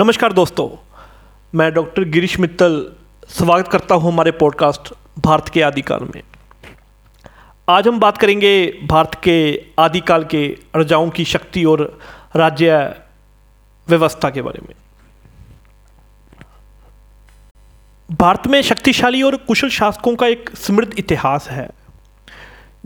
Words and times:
नमस्कार 0.00 0.32
दोस्तों, 0.32 0.68
मैं 1.54 1.72
डॉक्टर 1.74 2.04
गिरीश 2.04 2.38
मित्तल 2.40 2.74
स्वागत 3.28 3.68
करता 3.68 3.94
हूँ 3.94 4.12
हमारे 4.12 4.30
पॉडकास्ट 4.30 4.92
भारत 5.18 5.48
के 5.48 5.62
आदिकाल 5.62 6.04
में। 6.14 6.22
आज 7.68 7.88
हम 7.88 7.98
बात 8.00 8.18
करेंगे 8.18 8.52
भारत 8.90 9.20
के 9.24 9.34
आदिकाल 9.78 10.24
के 10.24 10.46
राजाओं 10.76 11.10
की 11.10 11.24
शक्ति 11.24 11.64
और 11.64 11.82
राज्य 12.36 12.78
व्यवस्था 13.88 14.30
के 14.30 14.42
बारे 14.42 14.60
में। 14.68 14.74
भारत 18.10 18.46
में 18.46 18.60
शक्तिशाली 18.62 19.22
और 19.22 19.36
कुशल 19.36 19.68
शासकों 19.68 20.14
का 20.16 20.26
एक 20.26 20.50
समृद्ध 20.56 20.92
इतिहास 20.98 21.48
है, 21.48 21.68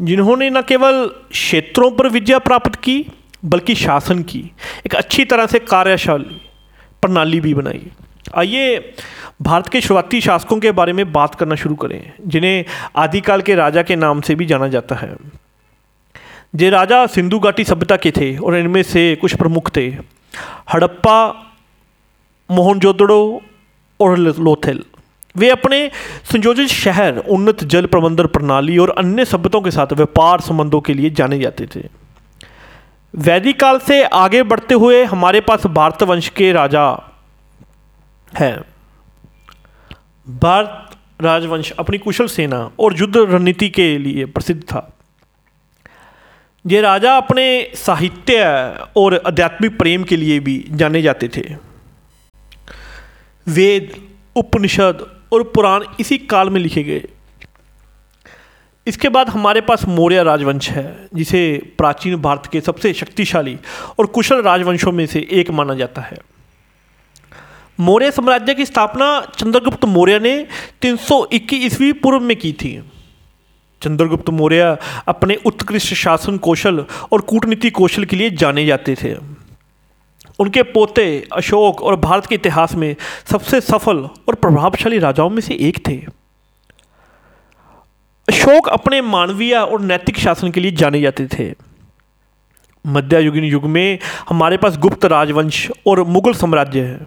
जिन्होंने 0.00 0.50
न 0.50 0.62
केवल 0.62 1.06
क्षेत्रों 1.30 1.90
पर 1.90 2.08
विजय 2.08 2.38
प्राप्त 2.38 2.76
की, 2.76 3.04
बल्कि 3.44 3.74
शासन 3.74 4.22
की, 4.22 4.50
एक 4.86 4.94
अच्छी 4.94 5.24
तरह 5.24 5.46
से 5.46 5.58
कार्यशाली 5.58 6.40
प्रणाली 7.04 7.40
भी 7.40 7.54
बनाई 7.54 7.86
आइए 8.34 8.78
भारत 9.42 9.68
के 9.68 9.80
शुरुआती 9.80 10.20
शासकों 10.20 10.58
के 10.58 10.70
बारे 10.72 10.92
में 10.92 11.12
बात 11.12 11.34
करना 11.34 11.54
शुरू 11.54 11.74
करें, 11.74 12.12
जिन्हें 12.26 12.64
आदिकाल 12.96 13.42
के 13.42 13.54
राजा 13.54 13.82
के 13.82 13.96
नाम 13.96 14.20
से 14.20 14.34
भी 14.34 14.46
जाना 14.46 14.68
जाता 14.68 14.94
है। 14.94 15.16
जे 16.54 16.70
राजा 16.70 17.06
सिंधु 17.06 17.38
घाटी 17.38 17.64
सभ्यता 17.64 17.96
के 17.96 18.10
थे 18.10 18.36
और 18.36 18.56
इनमें 18.56 18.82
से 18.82 19.14
कुछ 19.20 19.34
प्रमुख 19.34 19.70
थे। 19.76 19.86
हड़प्पा, 20.72 21.16
मोहनजोदड़ो 22.50 23.42
और 24.00 24.16
लोथेल। 24.18 24.82
वे 25.36 25.50
अपने 25.50 25.90
संयोजित 26.24 26.68
शहर, 26.68 27.18
उन्नत 27.18 27.64
जल 27.64 27.86
प्रबंधन 27.86 28.26
प्रणाली 28.26 28.78
और 28.78 28.94
अन्य 28.98 29.24
सभ्यताओं 29.24 29.62
के 29.62 29.70
साथ 29.70 29.92
व्यापार 29.92 30.40
संबंधों 30.40 30.80
के 30.80 30.94
लिए 30.94 31.10
जाने 31.10 31.38
जाते 31.38 31.66
थे। 31.66 31.82
वैदिक 33.16 33.60
काल 33.60 33.78
से 33.78 34.04
आगे 34.04 34.42
बढ़ते 34.42 34.74
हुए 34.74 35.04
हमारे 35.04 35.40
पास 35.40 35.66
भारत 35.66 36.02
वंश 36.02 36.28
के 36.28 36.52
राजा 36.52 37.12
हैं। 38.38 38.64
भारत 40.28 40.96
राजवंश 41.20 41.70
अपनी 41.70 41.98
कुशल 41.98 42.26
सेना 42.26 42.70
और 42.80 42.98
युद्ध 42.98 43.16
रणनीति 43.16 43.68
के 43.68 43.98
लिए 43.98 44.24
प्रसिद्ध 44.24 44.62
था। 44.62 44.96
ये 46.66 46.80
राजा 46.80 47.16
अपने 47.16 47.72
साहित्य 47.74 48.44
और 48.96 49.22
आध्यात्मिक 49.26 49.78
प्रेम 49.78 50.04
के 50.04 50.16
लिए 50.16 50.40
भी 50.40 50.66
जाने 50.70 51.02
जाते 51.02 51.28
थे। 51.28 51.56
वेद, 53.46 54.08
उपनिषद 54.36 55.20
और 55.32 55.42
पुराण 55.42 55.84
इसी 56.00 56.18
काल 56.18 56.50
में 56.50 56.60
लिखे 56.60 56.82
गए। 56.82 57.08
इसके 58.86 59.08
बाद 59.08 59.28
हमारे 59.28 59.60
पास 59.60 59.84
मौर्य 59.84 60.22
राजवंश 60.22 60.70
है, 60.70 61.08
जिसे 61.14 61.74
प्राचीन 61.78 62.16
भारत 62.16 62.42
के 62.52 62.60
सबसे 62.60 62.92
शक्तिशाली 62.92 63.58
और 63.98 64.06
कुशल 64.06 64.42
राजवंशों 64.42 64.92
में 64.92 65.06
से 65.06 65.28
एक 65.30 65.50
माना 65.50 65.74
जाता 65.74 66.02
है। 66.02 66.18
मौर्य 67.80 68.10
साम्राज्य 68.10 68.54
की 68.54 68.64
स्थापना 68.64 69.20
चंद्रगुप्त 69.38 69.84
मौर्य 69.84 70.18
ने 70.18 70.46
321 70.82 71.66
ईस्वी 71.66 71.92
पूर्व 71.92 72.20
में 72.20 72.36
की 72.36 72.52
थी। 72.52 72.82
चंद्रगुप्त 73.82 74.30
मौर्य 74.30 74.78
अपने 75.08 75.34
उत्कृष्ट 75.46 75.94
शासन 75.94 76.36
कौशल 76.36 76.84
और 77.12 77.20
कूटनीति 77.20 77.70
कौशल 77.70 78.04
के 78.04 78.16
लिए 78.16 78.30
जाने 78.30 78.66
जाते 78.66 78.94
थे। 78.94 79.14
उनके 80.38 80.62
पोते 80.62 81.28
अशोक 81.32 81.82
और 81.82 81.96
भारत 81.96 82.26
के 82.26 82.34
इतिहास 82.34 82.74
में 82.74 82.96
सबसे 83.32 83.60
सफल 83.60 83.96
और 83.96 84.34
प्रभावशाली 84.34 84.98
राजाओं 84.98 85.30
में 85.30 85.40
से 85.40 85.54
एक 85.54 85.88
थे। 85.88 86.23
अशोक 88.28 88.68
अपने 88.68 89.00
मानवीय 89.00 89.54
और 89.54 89.80
नैतिक 89.80 90.18
शासन 90.18 90.50
के 90.50 90.60
लिए 90.60 90.70
जाने 90.70 91.00
जाते 91.00 91.26
थे। 91.26 91.54
मध्ययुगीन 92.86 93.44
युग 93.44 93.64
में 93.64 93.98
हमारे 94.28 94.56
पास 94.56 94.76
गुप्त 94.76 95.04
राजवंश 95.04 95.70
और 95.86 96.02
मुगल 96.02 96.32
साम्राज्य 96.32 96.80
है। 96.80 97.06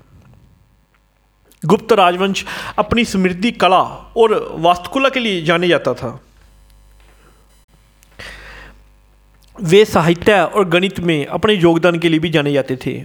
गुप्त 1.66 1.94
राजवंश 1.94 2.46
अपनी 2.78 3.06
समृद्धि, 3.06 3.52
कला 3.52 3.82
और 4.18 4.56
वास्तुकला 4.60 5.10
के 5.10 5.20
लिए 5.20 5.42
जाने 5.42 5.68
जाता 5.68 5.94
था। 5.94 6.22
वे 9.62 9.86
साहित्य 9.86 10.42
और 10.42 10.70
गणित 10.70 11.00
में 11.00 11.26
अपने 11.26 11.54
योगदान 11.54 12.00
के 12.00 12.10
लिए 12.10 12.20
भी 12.20 12.30
जाने 12.30 12.54
जाते 12.54 12.76
थे। 12.76 13.04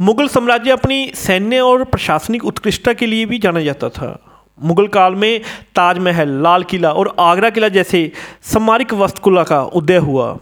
मुगल 0.00 0.28
साम्राज्य 0.28 0.70
अपनी 0.70 1.12
सैन्य 1.14 1.60
और 1.60 1.84
प्रशासनिक 1.84 2.44
उत्कृष्टता 2.44 2.92
के 2.92 3.06
लिए 3.06 3.26
भी 3.26 3.38
जाना 3.38 3.60
जाता 3.60 3.88
था। 3.88 4.29
मुगल 4.62 4.86
काल 4.86 5.14
में 5.14 5.40
ताजमहल, 5.74 6.28
लाल 6.42 6.62
किला 6.62 6.92
और 6.92 7.14
आगरा 7.20 7.50
किला 7.50 7.68
जैसे 7.68 8.12
स्मारक 8.42 8.94
वस्तुकला 8.94 9.42
का 9.42 9.62
उदय 9.62 9.96
हुआ। 9.96 10.36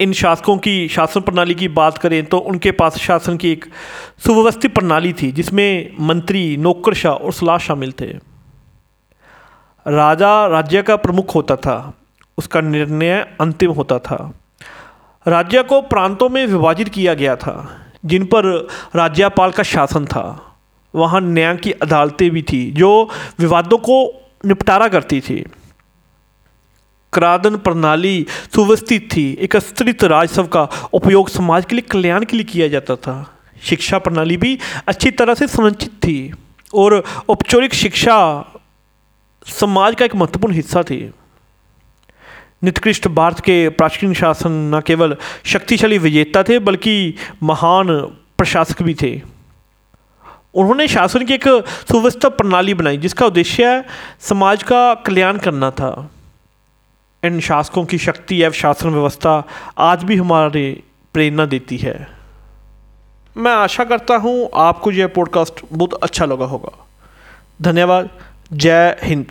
इन 0.00 0.12
शासकों 0.12 0.56
की 0.58 0.88
शासन 0.88 1.20
प्रणाली 1.20 1.54
की 1.54 1.68
बात 1.68 1.98
करें 1.98 2.24
तो 2.24 2.38
उनके 2.38 2.72
पास 2.72 2.96
शासन 2.96 3.36
की 3.36 3.50
एक 3.52 3.64
सुव्यवस्थित 4.18 4.74
प्रणाली 4.74 5.12
थी, 5.12 5.32
जिसमें 5.32 5.96
मंत्री, 6.00 6.56
नौकरशाह 6.56 7.12
और 7.12 7.32
सलाह 7.32 7.58
शामिल 7.58 7.92
थे। 7.92 8.12
राजा 9.86 10.46
राज्य 10.46 10.82
का 10.82 10.96
प्रमुख 10.96 11.34
होता 11.34 11.56
था, 11.56 11.92
उसका 12.38 12.60
निर्णय 12.60 13.18
अंतिम 13.40 13.70
होता 13.70 13.98
था। 13.98 14.32
राज्य 15.26 15.62
को 15.62 15.80
प्रांतों 15.82 16.28
में 16.28 16.46
विभाजित 16.46 16.88
किया 16.88 17.14
गया 17.14 17.36
था, 17.36 17.68
जिन 18.04 18.24
पर 18.24 18.68
राज्यपाल 18.96 19.50
का 19.50 19.62
शासन 19.62 20.06
था। 20.06 20.45
वहाँ 20.96 21.20
न्याय 21.20 21.56
की 21.56 21.72
अदालतें 21.72 22.30
भी 22.30 22.42
थी, 22.42 22.70
जो 22.70 23.10
विवादों 23.38 23.78
को 23.78 24.24
निपटारा 24.44 24.88
करती 24.88 25.20
थी। 25.20 25.44
क्रादन 27.12 27.56
प्रणाली 27.56 28.26
सुव्यवस्थित 28.54 29.08
थी 29.16 29.36
एकत्रित 29.40 30.04
राजस्व 30.04 30.44
का 30.44 30.68
उपयोग 30.92 31.28
समाज 31.28 31.64
के 31.64 31.76
लिए, 31.76 31.82
कल्याण 31.82 32.24
के 32.24 32.36
लिए 32.36 32.44
किया 32.44 32.68
जाता 32.68 32.96
था। 32.96 33.36
शिक्षा 33.62 33.98
प्रणाली 33.98 34.36
भी 34.36 34.58
अच्छी 34.86 35.10
तरह 35.10 35.34
से 35.34 35.46
संरचित 35.46 35.90
थी, 35.90 36.32
और 36.74 37.04
औपचारिक 37.28 37.74
शिक्षा 37.74 38.18
समाज 39.46 39.94
का 39.94 40.04
एक 40.04 40.14
महत्वपूर्ण 40.14 40.54
हिस्सा 40.54 40.82
थी। 40.82 41.10
निकृष्ट 42.64 43.08
भारत 43.08 43.40
के 43.40 43.68
प्राचीन 43.68 44.14
शासन 44.14 44.74
न 44.74 44.80
केवल 44.80 45.16
शक्तिशाली 45.44 45.98
विजेता 45.98 46.42
थे, 46.42 46.58
बल्कि 46.58 47.14
महान 47.42 48.00
प्रशासक 48.38 48.82
भी 48.82 48.94
थे। 48.94 49.35
उन्होंने 50.56 50.88
शासन 50.88 51.24
की 51.24 51.34
एक 51.34 51.48
सुव्यवस्था 51.90 52.28
प्रणाली 52.28 52.74
बनाई, 52.74 52.96
जिसका 52.96 53.26
उद्देश्य 53.26 53.84
समाज 54.20 54.62
का 54.62 54.94
कल्याण 54.94 55.38
करना 55.38 55.70
था। 55.70 56.10
इन 57.24 57.40
शासकों 57.40 57.84
की 57.84 57.98
शक्ति 57.98 58.42
एवं 58.42 58.52
शासन 58.52 58.88
व्यवस्था 58.88 59.44
आज 59.78 60.04
भी 60.04 60.16
हमारे 60.16 60.82
प्रेरणा 61.12 61.46
देती 61.46 61.76
है। 61.76 62.08
मैं 63.36 63.52
आशा 63.52 63.84
करता 63.84 64.16
हूँ 64.16 64.50
आपको 64.54 64.90
यह 64.90 65.06
पॉडकास्ट 65.06 65.54
बहुत 65.72 65.94
अच्छा 65.94 66.24
लगा 66.24 66.44
होगा। 66.44 66.86
धन्यवाद। 67.62 68.08
जय 68.52 68.96
हिंद। 69.02 69.26